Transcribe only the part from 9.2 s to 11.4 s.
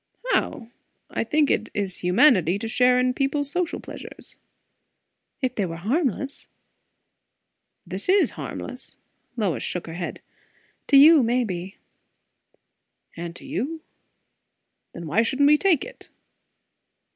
Lois shook her head. "To you,